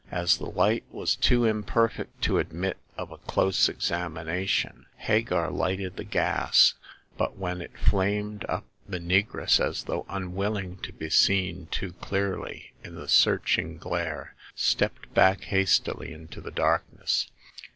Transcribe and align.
As 0.09 0.37
the 0.39 0.47
light 0.49 0.83
was 0.89 1.15
too 1.15 1.45
imperfect 1.45 2.23
to 2.23 2.39
admit 2.39 2.77
of 2.97 3.11
a 3.11 3.19
close 3.19 3.69
examination, 3.69 4.87
Hagar 4.97 5.51
lighted 5.51 5.95
the 5.95 6.03
gas, 6.03 6.73
but 7.19 7.37
when 7.37 7.61
it 7.61 7.77
flamed 7.77 8.43
up 8.49 8.65
the 8.89 8.99
negress, 8.99 9.59
as 9.59 9.83
though 9.83 10.07
unwilling 10.09 10.77
to 10.77 10.91
be 10.91 11.11
seen 11.11 11.67
too 11.69 11.93
clearly 11.93 12.73
in 12.83 12.95
the 12.95 13.07
searching 13.07 13.77
glare, 13.77 14.33
stepped 14.55 15.13
back 15.13 15.41
hastily 15.43 16.11
into 16.11 16.41
the 16.41 16.49
darkness. 16.49 17.27